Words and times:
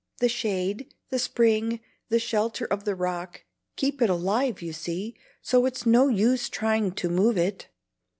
The 0.17 0.29
shade, 0.29 0.95
the 1.09 1.19
spring, 1.19 1.79
the 2.09 2.17
shelter 2.17 2.65
of 2.65 2.85
the 2.85 2.95
rock, 2.95 3.43
keep 3.75 4.01
it 4.01 4.09
alive, 4.09 4.59
you 4.59 4.73
see, 4.73 5.15
so 5.43 5.67
it's 5.67 5.85
no 5.85 6.07
use 6.07 6.49
trying 6.49 6.93
to 6.93 7.07
move 7.07 7.37
it." 7.37 7.67